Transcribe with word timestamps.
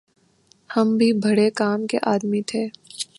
ہم 0.69 0.95
بھی 0.97 1.11
بھڑے 1.13 1.49
کام 1.51 1.87
کے 1.87 1.97
آدمی 2.03 2.41
تھے 2.41 2.67